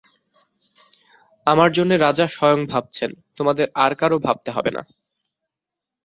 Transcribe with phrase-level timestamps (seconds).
[1.47, 4.81] আমার জন্যে রাজা স্বয়ং ভাবছেন, তোমাদের আর কারো ভাবতে হবে না।